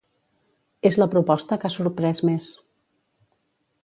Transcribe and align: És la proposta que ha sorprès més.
És 0.89 0.95
la 1.01 1.07
proposta 1.11 1.59
que 1.63 1.69
ha 1.69 1.73
sorprès 1.75 2.21
més. 2.31 2.49